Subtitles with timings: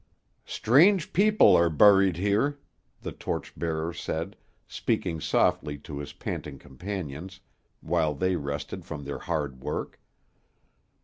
[0.47, 2.57] "Strange people are buried here,"
[3.01, 4.35] the torch bearer said,
[4.65, 7.39] speaking softly to his panting companions,
[7.81, 9.99] while they rested from their hard work.